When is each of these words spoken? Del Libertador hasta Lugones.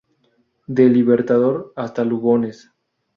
Del 0.65 0.93
Libertador 0.93 1.73
hasta 1.75 2.03
Lugones. 2.03 2.71